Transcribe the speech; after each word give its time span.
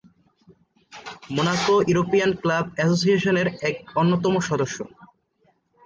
Monaco 1.35 1.75
European 1.89 2.31
club 2.41 2.65
অ্যাসোসিয়েশনের 2.75 3.47
এক 3.69 3.75
অন্যতম 3.95 4.33
সদস্য। 4.49 4.77